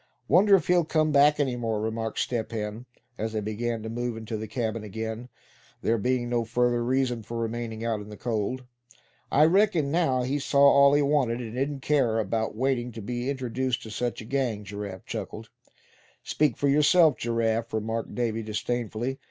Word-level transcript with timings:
"Wonder 0.27 0.55
if 0.55 0.65
he'll 0.65 0.83
come 0.83 1.11
back 1.11 1.39
any 1.39 1.55
more?" 1.55 1.79
remarked 1.79 2.17
Step 2.17 2.51
Hen, 2.51 2.87
as 3.19 3.33
they 3.33 3.39
began 3.39 3.83
to 3.83 3.87
move 3.91 4.17
into 4.17 4.35
the 4.35 4.47
cabin 4.47 4.83
again, 4.83 5.29
there 5.83 5.99
being 5.99 6.27
no 6.27 6.43
further 6.43 6.83
reason 6.83 7.21
for 7.21 7.37
remaining 7.37 7.85
out 7.85 8.01
in 8.01 8.09
the 8.09 8.17
cold. 8.17 8.63
"I 9.31 9.45
reckon 9.45 9.91
now, 9.91 10.23
he 10.23 10.39
saw 10.39 10.59
all 10.63 10.95
he 10.95 11.03
wanted, 11.03 11.39
and 11.39 11.53
didn't 11.53 11.81
care 11.83 12.17
about 12.17 12.55
waiting 12.55 12.91
to 12.93 13.01
be 13.03 13.29
introduced 13.29 13.83
to 13.83 13.91
such 13.91 14.21
a 14.21 14.25
gang," 14.25 14.63
Giraffe 14.63 15.05
chuckled. 15.05 15.49
"Speak 16.23 16.57
for 16.57 16.67
yourself, 16.67 17.17
Giraffe," 17.17 17.71
remarked 17.71 18.15
Davy, 18.15 18.41
disdainfully. 18.41 19.19